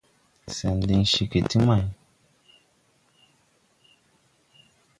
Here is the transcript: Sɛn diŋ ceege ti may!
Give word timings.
Sɛn 0.57 0.75
diŋ 0.87 1.01
ceege 1.11 1.39
ti 1.49 1.57
may! 1.67 1.83